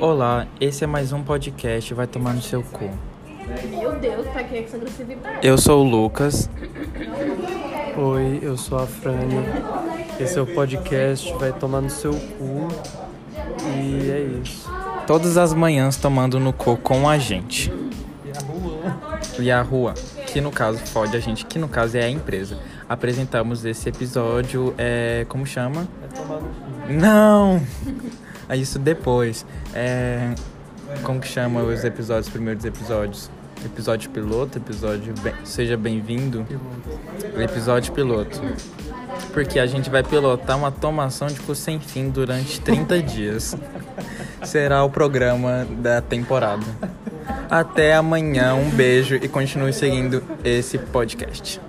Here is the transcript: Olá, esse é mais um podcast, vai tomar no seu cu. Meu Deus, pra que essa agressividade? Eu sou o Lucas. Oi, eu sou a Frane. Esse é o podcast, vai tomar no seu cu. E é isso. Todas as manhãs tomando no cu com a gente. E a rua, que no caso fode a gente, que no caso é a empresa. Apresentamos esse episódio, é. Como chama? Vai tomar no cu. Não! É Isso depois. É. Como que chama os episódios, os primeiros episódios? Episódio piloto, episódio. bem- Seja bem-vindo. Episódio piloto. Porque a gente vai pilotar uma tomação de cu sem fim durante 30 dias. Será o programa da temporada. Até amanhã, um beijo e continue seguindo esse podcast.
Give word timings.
Olá, 0.00 0.46
esse 0.60 0.84
é 0.84 0.86
mais 0.86 1.12
um 1.12 1.24
podcast, 1.24 1.92
vai 1.92 2.06
tomar 2.06 2.32
no 2.32 2.40
seu 2.40 2.62
cu. 2.62 2.88
Meu 3.68 3.98
Deus, 3.98 4.28
pra 4.28 4.44
que 4.44 4.58
essa 4.58 4.76
agressividade? 4.76 5.44
Eu 5.44 5.58
sou 5.58 5.84
o 5.84 5.88
Lucas. 5.88 6.48
Oi, 7.96 8.38
eu 8.40 8.56
sou 8.56 8.78
a 8.78 8.86
Frane. 8.86 9.44
Esse 10.20 10.38
é 10.38 10.42
o 10.42 10.46
podcast, 10.46 11.32
vai 11.34 11.52
tomar 11.52 11.80
no 11.80 11.90
seu 11.90 12.12
cu. 12.12 12.68
E 13.76 14.08
é 14.08 14.40
isso. 14.40 14.70
Todas 15.04 15.36
as 15.36 15.52
manhãs 15.52 15.96
tomando 15.96 16.38
no 16.38 16.52
cu 16.52 16.76
com 16.76 17.08
a 17.08 17.18
gente. 17.18 17.72
E 19.40 19.50
a 19.50 19.62
rua, 19.62 19.94
que 20.28 20.40
no 20.40 20.52
caso 20.52 20.78
fode 20.78 21.16
a 21.16 21.20
gente, 21.20 21.44
que 21.44 21.58
no 21.58 21.68
caso 21.68 21.96
é 21.96 22.04
a 22.04 22.08
empresa. 22.08 22.56
Apresentamos 22.88 23.64
esse 23.64 23.88
episódio, 23.88 24.72
é. 24.78 25.26
Como 25.28 25.44
chama? 25.44 25.88
Vai 26.00 26.08
tomar 26.22 26.40
no 26.40 26.48
cu. 26.48 26.92
Não! 26.92 27.60
É 28.48 28.56
Isso 28.56 28.78
depois. 28.78 29.44
É. 29.74 30.34
Como 31.02 31.20
que 31.20 31.28
chama 31.28 31.62
os 31.62 31.84
episódios, 31.84 32.26
os 32.26 32.32
primeiros 32.32 32.64
episódios? 32.64 33.30
Episódio 33.64 34.08
piloto, 34.10 34.56
episódio. 34.58 35.12
bem- 35.22 35.34
Seja 35.44 35.76
bem-vindo. 35.76 36.46
Episódio 37.38 37.92
piloto. 37.92 38.40
Porque 39.32 39.58
a 39.58 39.66
gente 39.66 39.90
vai 39.90 40.02
pilotar 40.02 40.56
uma 40.56 40.70
tomação 40.70 41.26
de 41.28 41.40
cu 41.40 41.54
sem 41.54 41.78
fim 41.80 42.08
durante 42.08 42.60
30 42.60 43.02
dias. 43.02 43.56
Será 44.44 44.82
o 44.84 44.88
programa 44.90 45.66
da 45.78 46.00
temporada. 46.00 46.64
Até 47.50 47.94
amanhã, 47.94 48.54
um 48.54 48.70
beijo 48.70 49.16
e 49.16 49.28
continue 49.28 49.72
seguindo 49.72 50.22
esse 50.44 50.78
podcast. 50.78 51.60